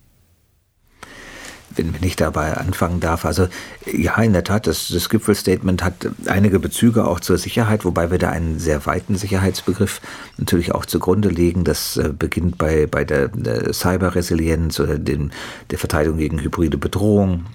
[1.76, 3.26] wenn, ich dabei anfangen darf.
[3.26, 3.48] Also
[3.86, 8.18] ja, in der Tat, das, das Gipfelstatement hat einige Bezüge auch zur Sicherheit, wobei wir
[8.18, 10.02] da einen sehr weiten Sicherheitsbegriff
[10.38, 11.64] natürlich auch zugrunde legen.
[11.64, 15.32] Das äh, beginnt bei, bei der, der Cyberresilienz oder dem,
[15.72, 17.46] der Verteidigung gegen hybride Bedrohungen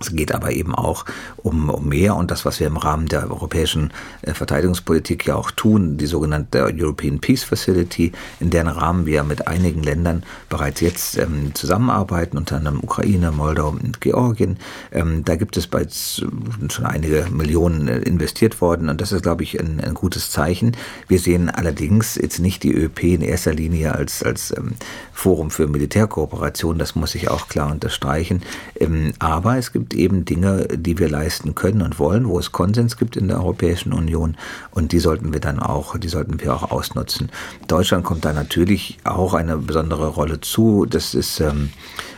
[0.00, 1.04] es geht aber eben auch
[1.36, 5.50] um, um mehr und das, was wir im Rahmen der europäischen äh, Verteidigungspolitik ja auch
[5.50, 11.18] tun, die sogenannte European Peace Facility, in deren Rahmen wir mit einigen Ländern bereits jetzt
[11.18, 14.58] ähm, zusammenarbeiten, unter anderem Ukraine, Moldau und Georgien.
[14.92, 16.22] Ähm, da gibt es bereits
[16.68, 20.76] schon einige Millionen äh, investiert worden und das ist, glaube ich, ein, ein, gutes Zeichen.
[21.08, 24.74] Wir sehen allerdings jetzt nicht die ÖP in erster Linie als, als ähm,
[25.12, 28.42] Forum für Militärkooperation, das muss ich auch klar unterstreichen.
[28.78, 32.52] Ähm, aber es gibt gibt eben Dinge, die wir leisten können und wollen, wo es
[32.52, 34.36] Konsens gibt in der Europäischen Union
[34.70, 37.30] und die sollten wir dann auch, die sollten wir auch ausnutzen.
[37.68, 40.84] Deutschland kommt da natürlich auch eine besondere Rolle zu.
[40.84, 41.70] Das ist ähm,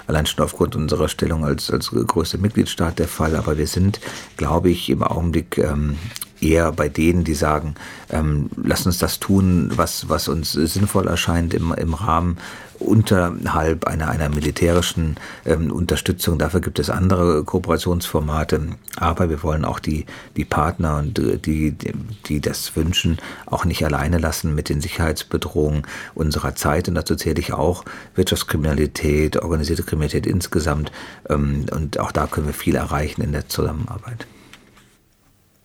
[0.08, 4.00] allein schon aufgrund unserer Stellung als, als größter Mitgliedstaat der Fall, aber wir sind,
[4.36, 5.96] glaube ich, im Augenblick ähm,
[6.42, 7.74] eher bei denen, die sagen,
[8.10, 12.38] ähm, lass uns das tun, was, was uns sinnvoll erscheint im, im Rahmen
[12.80, 16.38] unterhalb einer, einer militärischen ähm, Unterstützung.
[16.38, 18.60] Dafür gibt es andere Kooperationsformate.
[18.96, 24.18] Aber wir wollen auch die, die Partner und die, die das wünschen, auch nicht alleine
[24.18, 25.82] lassen mit den Sicherheitsbedrohungen
[26.14, 26.88] unserer Zeit.
[26.88, 30.90] Und dazu zähle ich auch Wirtschaftskriminalität, organisierte Kriminalität insgesamt.
[31.28, 34.26] Ähm, und auch da können wir viel erreichen in der Zusammenarbeit.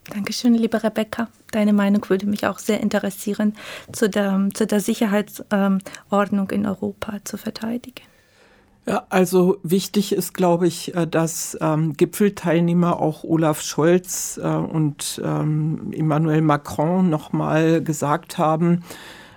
[0.10, 1.28] Dankeschön, liebe Rebecca.
[1.52, 3.56] Deine Meinung würde mich auch sehr interessieren,
[3.92, 8.04] zu der, zu der Sicherheitsordnung in Europa zu verteidigen.
[8.88, 15.20] Ja, also wichtig ist, glaube ich, äh, dass ähm, Gipfelteilnehmer auch Olaf Scholz äh, und
[15.24, 18.84] ähm, Emmanuel Macron nochmal gesagt haben,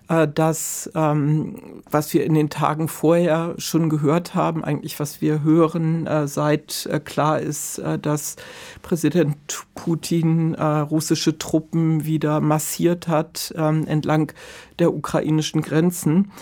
[0.09, 6.07] das, ähm, was wir in den Tagen vorher schon gehört haben, eigentlich was wir hören,
[6.07, 8.37] äh, seit äh, klar ist, dass
[8.83, 9.37] Präsident
[9.75, 14.33] Putin russische Truppen wieder massiert hat ähm, entlang
[14.79, 16.33] der ukrainischen Grenzen.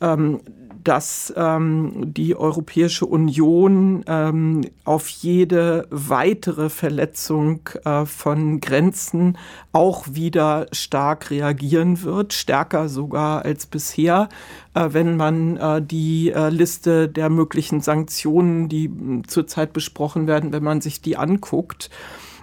[0.00, 0.40] Ähm,
[0.84, 9.36] dass ähm, die Europäische Union ähm, auf jede weitere Verletzung äh, von Grenzen
[9.72, 14.28] auch wieder stark reagieren wird, stärker sogar als bisher,
[14.74, 18.90] äh, wenn man äh, die äh, Liste der möglichen Sanktionen, die
[19.26, 21.90] zurzeit besprochen werden, wenn man sich die anguckt.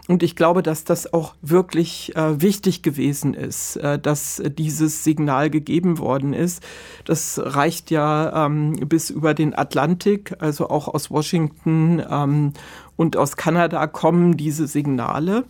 [0.07, 5.49] Und ich glaube, dass das auch wirklich äh, wichtig gewesen ist, äh, dass dieses Signal
[5.49, 6.63] gegeben worden ist.
[7.03, 12.53] Das reicht ja ähm, bis über den Atlantik, also auch aus Washington ähm,
[12.95, 15.43] und aus Kanada kommen diese Signale.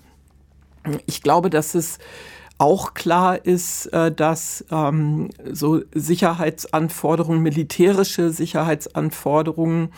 [1.06, 2.00] Ich glaube, dass es
[2.58, 9.90] auch klar ist, äh, dass ähm, so Sicherheitsanforderungen, militärische Sicherheitsanforderungen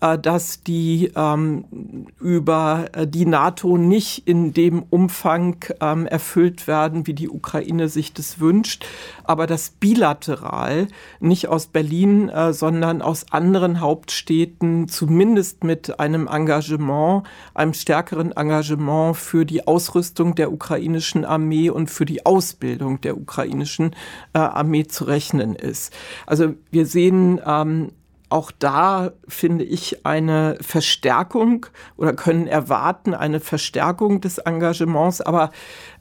[0.00, 7.14] dass die ähm, über äh, die NATO nicht in dem Umfang ähm, erfüllt werden, wie
[7.14, 8.86] die Ukraine sich das wünscht,
[9.24, 10.88] aber dass bilateral
[11.20, 19.16] nicht aus Berlin, äh, sondern aus anderen Hauptstädten zumindest mit einem Engagement, einem stärkeren Engagement
[19.16, 23.94] für die Ausrüstung der ukrainischen Armee und für die Ausbildung der ukrainischen
[24.32, 25.92] äh, Armee zu rechnen ist.
[26.26, 27.92] Also wir sehen ähm,
[28.30, 31.66] auch da finde ich eine Verstärkung
[31.96, 35.20] oder können erwarten eine Verstärkung des Engagements.
[35.20, 35.50] Aber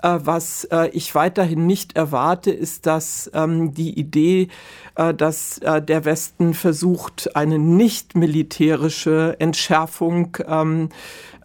[0.03, 4.47] äh, was äh, ich weiterhin nicht erwarte, ist, dass ähm, die Idee,
[4.95, 10.89] äh, dass äh, der Westen versucht, eine nicht militärische Entschärfung ähm,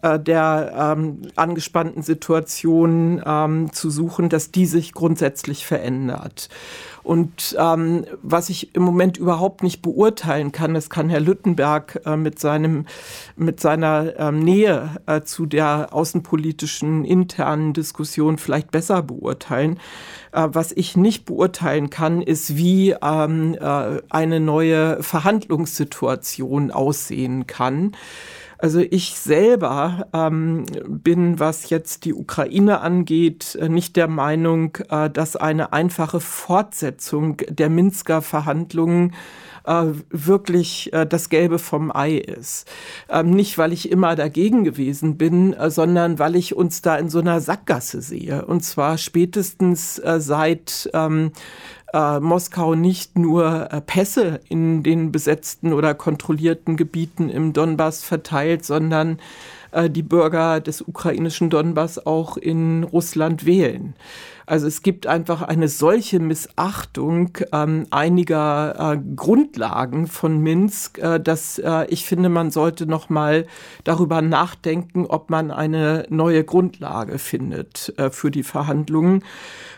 [0.05, 6.49] äh, der ähm, angespannten Situation ähm, zu suchen, dass die sich grundsätzlich verändert.
[7.01, 12.17] Und ähm, was ich im Moment überhaupt nicht beurteilen kann, das kann Herr Lüttenberg äh,
[12.17, 12.85] mit, seinem,
[13.35, 19.79] mit seiner ähm, Nähe äh, zu der außenpolitischen internen Diskussion vielleicht besser beurteilen.
[20.31, 27.91] Äh, was ich nicht beurteilen kann, ist, wie ähm, äh, eine neue Verhandlungssituation aussehen kann.
[28.57, 35.09] Also ich selber ähm, bin, was jetzt die Ukraine angeht, äh, nicht der Meinung, äh,
[35.09, 39.13] dass eine einfache Fortsetzung der Minsker Verhandlungen
[39.65, 42.67] äh, wirklich äh, das Gelbe vom Ei ist.
[43.09, 47.09] Ähm, nicht, weil ich immer dagegen gewesen bin, äh, sondern weil ich uns da in
[47.09, 48.45] so einer Sackgasse sehe.
[48.45, 51.31] Und zwar spätestens äh, seit ähm,
[51.95, 58.65] äh, Moskau nicht nur äh, Pässe in den besetzten oder kontrollierten Gebieten im Donbass verteilt,
[58.65, 59.19] sondern
[59.71, 63.95] äh, die Bürger des ukrainischen Donbass auch in Russland wählen.
[64.47, 71.57] Also es gibt einfach eine solche Missachtung ähm, einiger äh, Grundlagen von Minsk, äh, dass
[71.57, 73.47] äh, ich finde, man sollte noch mal
[73.83, 79.23] darüber nachdenken, ob man eine neue Grundlage findet äh, für die Verhandlungen.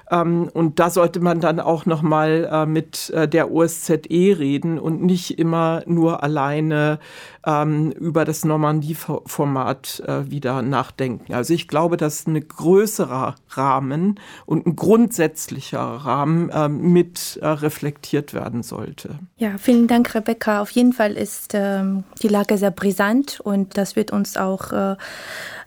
[0.10, 4.80] Ähm, und da sollte man dann auch noch mal äh, mit äh, der OSZE reden
[4.80, 7.00] und nicht immer nur alleine
[7.48, 11.34] ähm, über das Normandie-Format äh, wieder nachdenken.
[11.34, 18.34] Also ich glaube, dass ein größerer Rahmen und ein grundsätzlicher Rahmen äh, mit äh, reflektiert
[18.34, 19.18] werden sollte.
[19.38, 20.62] Ja, vielen Dank, Rebecca.
[20.62, 24.98] Auf jeden Fall ist ähm, die Lage sehr brisant und das wird uns auch äh,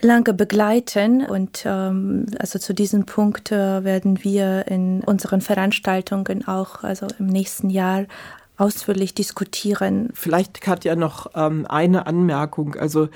[0.02, 1.24] lange begleiten.
[1.24, 7.26] Und ähm, also zu diesem Punkt äh, werden wir in unseren Veranstaltungen auch also im
[7.26, 8.04] nächsten Jahr
[8.60, 10.10] ausführlich diskutieren.
[10.12, 12.76] Vielleicht hat ja noch ähm, eine Anmerkung.
[12.76, 13.08] Also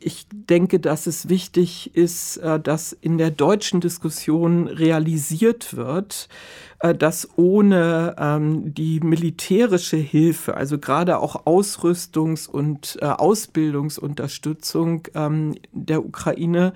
[0.00, 6.30] ich denke, dass es wichtig ist, äh, dass in der deutschen Diskussion realisiert wird,
[6.78, 15.56] äh, dass ohne ähm, die militärische Hilfe, also gerade auch Ausrüstungs- und äh, Ausbildungsunterstützung ähm,
[15.72, 16.72] der Ukraine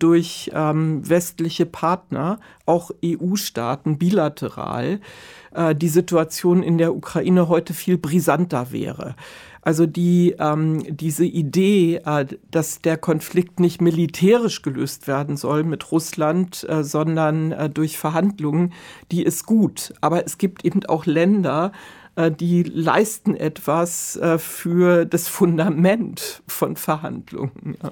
[0.00, 5.00] durch westliche Partner, auch EU-Staaten bilateral,
[5.76, 9.14] die Situation in der Ukraine heute viel brisanter wäre.
[9.68, 15.92] Also die, ähm, diese Idee, äh, dass der Konflikt nicht militärisch gelöst werden soll mit
[15.92, 18.72] Russland, äh, sondern äh, durch Verhandlungen,
[19.12, 19.92] die ist gut.
[20.00, 21.72] Aber es gibt eben auch Länder,
[22.16, 27.76] äh, die leisten etwas äh, für das Fundament von Verhandlungen.
[27.82, 27.90] Ja.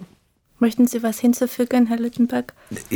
[0.58, 2.54] Möchten Sie was hinzufügen, Herr Lüttenberg?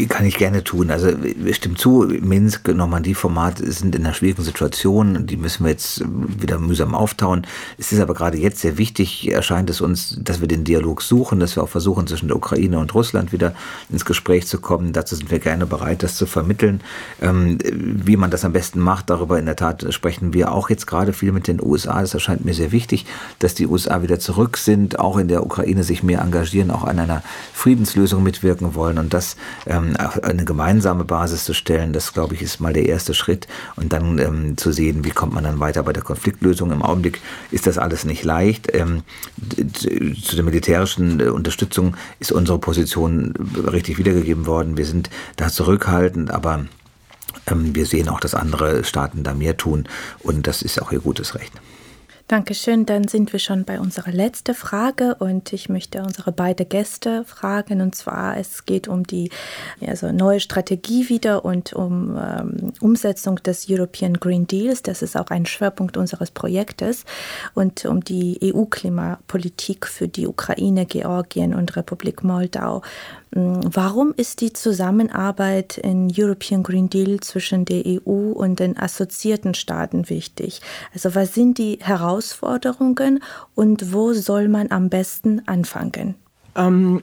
[0.09, 0.91] Kann ich gerne tun.
[0.91, 1.11] Also
[1.53, 5.27] stimmt zu, Minsk, Normandie-Format sind in einer schwierigen Situation.
[5.27, 7.47] Die müssen wir jetzt wieder mühsam auftauen.
[7.77, 11.39] Es ist aber gerade jetzt sehr wichtig, erscheint es uns, dass wir den Dialog suchen,
[11.39, 13.55] dass wir auch versuchen, zwischen der Ukraine und Russland wieder
[13.91, 14.95] ins Gespräch zu kommen.
[14.95, 16.81] Dazu sind wir gerne bereit, das zu vermitteln.
[17.21, 20.87] Ähm, wie man das am besten macht, darüber in der Tat sprechen wir auch jetzt
[20.87, 22.01] gerade viel mit den USA.
[22.01, 23.05] Das erscheint mir sehr wichtig,
[23.39, 26.99] dass die USA wieder zurück sind, auch in der Ukraine sich mehr engagieren, auch an
[26.99, 27.23] einer
[27.61, 32.59] Friedenslösung mitwirken wollen und das ähm, eine gemeinsame Basis zu stellen, das glaube ich ist
[32.59, 35.93] mal der erste Schritt und dann ähm, zu sehen, wie kommt man dann weiter bei
[35.93, 36.73] der Konfliktlösung.
[36.73, 37.21] Im Augenblick
[37.51, 38.69] ist das alles nicht leicht.
[38.73, 39.03] Ähm,
[40.23, 43.35] zu der militärischen äh, Unterstützung ist unsere Position
[43.71, 44.79] richtig wiedergegeben worden.
[44.79, 46.65] Wir sind da zurückhaltend, aber
[47.47, 49.87] ähm, wir sehen auch, dass andere Staaten da mehr tun
[50.21, 51.53] und das ist auch ihr gutes Recht.
[52.31, 52.87] Dankeschön.
[52.87, 57.81] Dann sind wir schon bei unserer letzten Frage und ich möchte unsere beiden Gäste fragen.
[57.81, 59.31] Und zwar, es geht um die
[59.85, 64.83] also neue Strategie wieder und um ähm, Umsetzung des European Green Deals.
[64.83, 67.05] Das ist auch ein Schwerpunkt unseres Projektes
[67.55, 72.83] und um die EU-Klimapolitik für die Ukraine, Georgien und Republik Moldau.
[73.33, 79.55] Mm, warum ist die Zusammenarbeit in European Green Deal zwischen der EU und den assoziierten
[79.55, 80.61] Staaten wichtig?
[80.93, 83.23] Also was sind die Herausforderungen
[83.55, 86.17] und wo soll man am besten anfangen?
[86.57, 87.03] Ähm,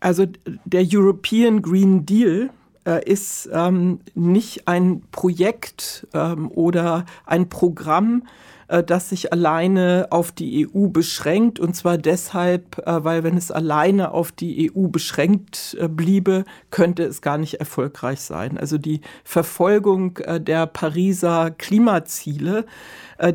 [0.00, 0.26] also
[0.64, 2.50] der European Green Deal
[2.86, 8.24] äh, ist ähm, nicht ein Projekt ähm, oder ein Programm,
[8.68, 11.60] das sich alleine auf die EU beschränkt.
[11.60, 17.04] Und zwar deshalb, äh, weil wenn es alleine auf die EU beschränkt äh, bliebe, könnte
[17.04, 18.58] es gar nicht erfolgreich sein.
[18.58, 22.66] Also die Verfolgung der Pariser Klimaziele,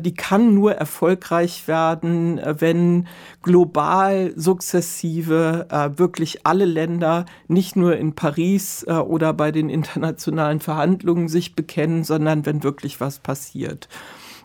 [0.00, 3.06] die kann nur erfolgreich werden, wenn
[3.42, 5.66] global sukzessive
[5.96, 12.44] wirklich alle Länder nicht nur in Paris oder bei den internationalen Verhandlungen sich bekennen, sondern
[12.46, 13.88] wenn wirklich was passiert.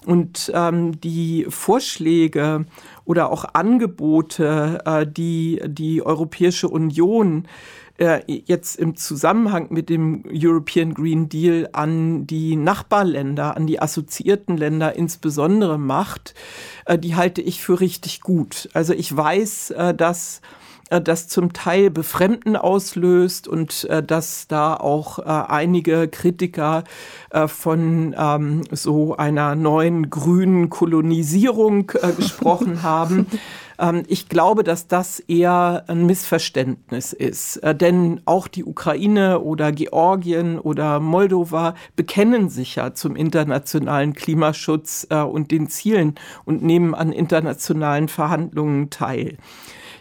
[0.05, 2.65] Und ähm, die Vorschläge
[3.05, 7.47] oder auch Angebote, äh, die die Europäische Union
[7.97, 14.57] äh, jetzt im Zusammenhang mit dem European Green Deal an die Nachbarländer, an die assoziierten
[14.57, 16.33] Länder insbesondere macht,
[16.85, 18.69] äh, die halte ich für richtig gut.
[18.73, 20.41] Also ich weiß, äh, dass
[20.89, 26.83] äh, das zum Teil Befremden auslöst und äh, dass da auch äh, einige Kritiker
[27.31, 33.25] äh, von ähm, so einer neuen grünen Kolonisierung äh, gesprochen haben.
[33.79, 39.71] Ähm, ich glaube, dass das eher ein Missverständnis ist, äh, denn auch die Ukraine oder
[39.71, 47.11] Georgien oder Moldova bekennen sich ja zum internationalen Klimaschutz und den Zielen und nehmen an
[47.11, 49.37] internationalen Verhandlungen teil.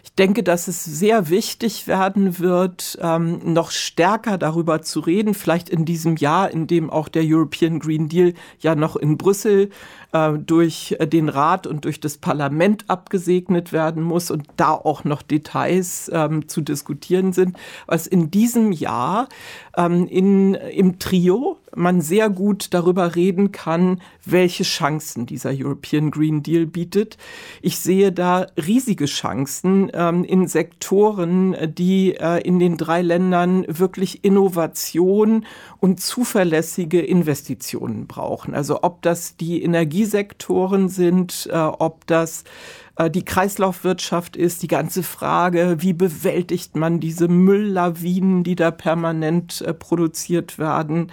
[0.05, 5.67] Ich denke, dass es sehr wichtig werden wird, ähm, noch stärker darüber zu reden, vielleicht
[5.67, 9.71] in diesem Jahr, in dem auch der European Green Deal ja noch in Brüssel
[10.13, 15.23] äh, durch den Rat und durch das Parlament abgesegnet werden muss und da auch noch
[15.23, 17.57] Details ähm, zu diskutieren sind,
[17.87, 19.27] was in diesem Jahr
[19.75, 26.43] ähm, in, im Trio man sehr gut darüber reden kann, welche Chancen dieser European Green
[26.43, 27.17] Deal bietet.
[27.61, 34.23] Ich sehe da riesige Chancen ähm, in Sektoren, die äh, in den drei Ländern wirklich
[34.23, 35.45] Innovation
[35.79, 38.53] und zuverlässige Investitionen brauchen.
[38.53, 45.03] Also ob das die Energiesektoren sind, äh, ob das äh, die Kreislaufwirtschaft ist, die ganze
[45.03, 51.11] Frage, wie bewältigt man diese Mülllawinen, die da permanent äh, produziert werden,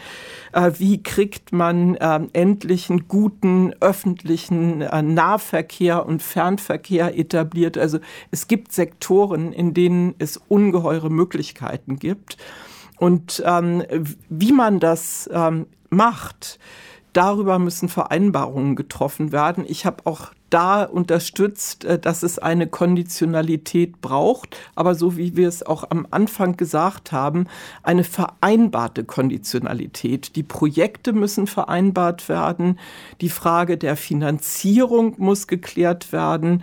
[0.53, 7.77] äh, wie kriegt man ähm, endlich einen guten öffentlichen Nahverkehr und Fernverkehr etabliert.
[7.77, 7.99] Also
[8.31, 12.37] es gibt Sektoren, in denen es ungeheure Möglichkeiten gibt.
[12.99, 13.83] Und ähm,
[14.29, 16.61] wie man das ähm, macht,
[17.13, 19.65] darüber müssen Vereinbarungen getroffen werden.
[19.67, 25.49] Ich habe auch da unterstützt, äh, dass es eine Konditionalität braucht, aber so wie wir
[25.49, 27.47] es auch am Anfang gesagt haben,
[27.83, 30.37] eine vereinbarte Konditionalität.
[30.37, 32.79] Die Projekte müssen vereinbart werden,
[33.21, 36.63] die Frage der Finanzierung muss geklärt werden,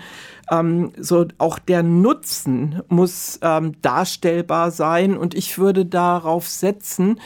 [0.51, 5.17] ähm, so auch der Nutzen muss ähm, darstellbar sein.
[5.17, 7.19] Und ich würde darauf setzen,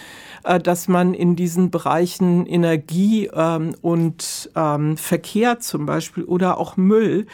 [0.44, 7.28] dass man in diesen Bereichen Energie ähm, und ähm, Verkehr zum Beispiel oder auch Müll,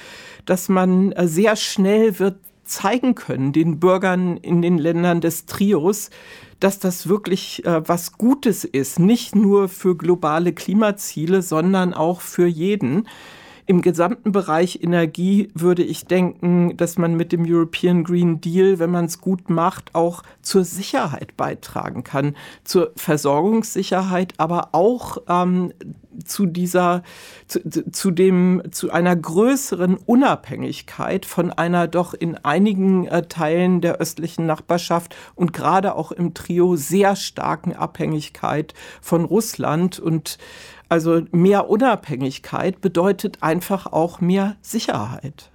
[0.45, 6.10] dass man äh, sehr schnell wird zeigen können, den Bürgern in den Ländern des Trios,
[6.60, 12.45] dass das wirklich äh, was Gutes ist, nicht nur für globale Klimaziele, sondern auch für
[12.45, 13.07] jeden.
[13.70, 18.89] Im gesamten Bereich Energie würde ich denken, dass man mit dem European Green Deal, wenn
[18.89, 25.72] man es gut macht, auch zur Sicherheit beitragen kann, zur Versorgungssicherheit, aber auch ähm,
[26.26, 27.03] zu dieser,
[27.45, 27.59] zu,
[27.91, 34.47] zu, dem, zu einer größeren Unabhängigkeit von einer doch in einigen äh, Teilen der östlichen
[34.47, 39.99] Nachbarschaft und gerade auch im Trio sehr starken Abhängigkeit von Russland.
[39.99, 40.39] Und
[40.90, 45.52] also mehr Unabhängigkeit bedeutet einfach auch mehr Sicherheit.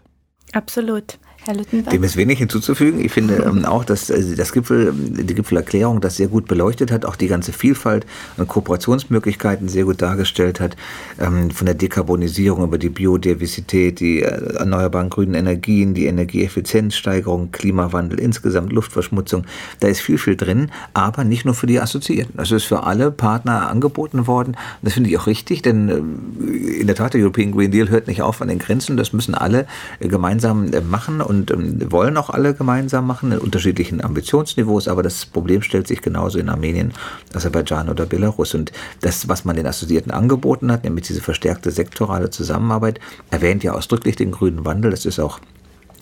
[0.53, 1.19] Absolut.
[1.45, 1.91] Herr Lüttenberg?
[1.91, 3.05] Dem ist wenig hinzuzufügen.
[3.05, 7.05] Ich finde ähm, auch, dass äh, das Gipfel, die Gipfelerklärung das sehr gut beleuchtet hat,
[7.05, 8.07] auch die ganze Vielfalt
[8.39, 10.77] und Kooperationsmöglichkeiten sehr gut dargestellt hat.
[11.21, 18.19] Ähm, von der Dekarbonisierung über die Biodiversität, die äh, erneuerbaren grünen Energien, die Energieeffizienzsteigerung, Klimawandel
[18.21, 19.45] insgesamt, Luftverschmutzung.
[19.81, 22.35] Da ist viel, viel drin, aber nicht nur für die Assoziierten.
[22.39, 24.57] Das ist für alle Partner angeboten worden.
[24.81, 28.07] das finde ich auch richtig, denn äh, in der Tat, der European Green Deal hört
[28.07, 28.97] nicht auf an den Grenzen.
[28.97, 29.67] Das müssen alle
[30.01, 31.21] gemeinsam machen.
[31.21, 35.87] Und und ähm, wollen auch alle gemeinsam machen in unterschiedlichen Ambitionsniveaus, aber das Problem stellt
[35.87, 36.93] sich genauso in Armenien,
[37.35, 38.55] Aserbaidschan oder Belarus.
[38.55, 43.73] Und das, was man den Assoziierten angeboten hat, nämlich diese verstärkte sektorale Zusammenarbeit, erwähnt ja
[43.73, 44.91] ausdrücklich den grünen Wandel.
[44.91, 45.41] Das ist auch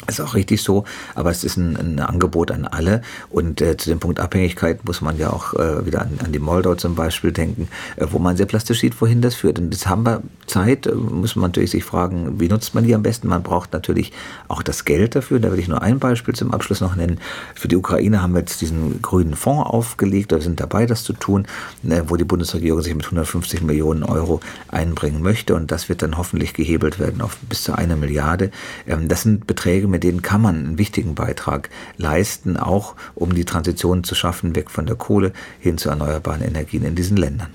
[0.09, 0.85] ist auch richtig so,
[1.15, 3.03] aber es ist ein, ein Angebot an alle.
[3.31, 6.39] Und äh, zu dem Punkt Abhängigkeit muss man ja auch äh, wieder an, an, die
[6.39, 9.59] Moldau zum Beispiel denken, äh, wo man sehr plastisch sieht, wohin das führt.
[9.59, 12.95] Und jetzt haben wir Zeit, äh, muss man natürlich sich fragen, wie nutzt man die
[12.95, 13.29] am besten?
[13.29, 14.13] Man braucht natürlich
[14.49, 15.39] auch das Geld dafür.
[15.39, 17.21] Da will ich nur ein Beispiel zum Abschluss noch nennen.
[17.55, 21.13] Für die Ukraine haben wir jetzt diesen grünen Fonds aufgelegt, wir sind dabei, das zu
[21.13, 21.47] tun,
[21.83, 25.55] ne, wo die Bundesregierung sich mit 150 Millionen Euro einbringen möchte.
[25.55, 28.51] Und das wird dann hoffentlich gehebelt werden auf bis zu eine Milliarde.
[28.87, 33.45] Ähm, das sind Beträge, mit denen kann man einen wichtigen Beitrag leisten, auch um die
[33.45, 37.51] Transition zu schaffen, weg von der Kohle hin zu erneuerbaren Energien in diesen Ländern.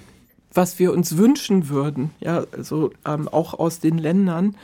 [0.53, 4.55] Was wir uns wünschen würden, ja, also ähm, auch aus den Ländern,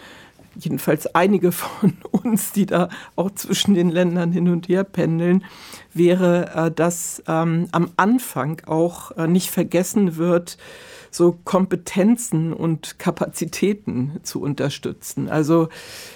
[0.55, 5.43] jedenfalls einige von uns, die da auch zwischen den Ländern hin und her pendeln,
[5.93, 10.57] wäre, äh, dass ähm, am Anfang auch äh, nicht vergessen wird,
[11.13, 15.29] so Kompetenzen und Kapazitäten zu unterstützen.
[15.29, 15.69] Also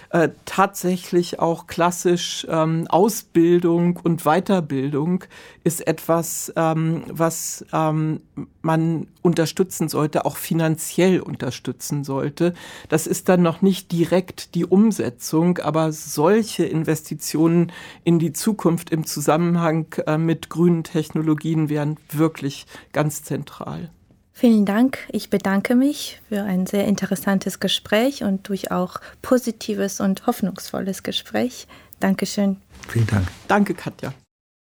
[0.10, 5.24] äh, tatsächlich auch klassisch ähm, Ausbildung und Weiterbildung
[5.64, 8.22] ist etwas, ähm, was ähm,
[8.62, 12.54] man unterstützen sollte, auch finanziell unterstützen sollte.
[12.90, 17.72] Das ist dann noch nicht direkt die Umsetzung, aber solche Investitionen
[18.04, 23.92] in die Zukunft im Zusammenhang äh, mit grünen Technologien wären wirklich ganz zentral.
[24.38, 25.00] Vielen Dank.
[25.12, 31.66] Ich bedanke mich für ein sehr interessantes Gespräch und durch auch positives und hoffnungsvolles Gespräch.
[32.00, 32.58] Dankeschön.
[32.88, 33.28] Vielen Dank.
[33.48, 34.14] Danke, Katja.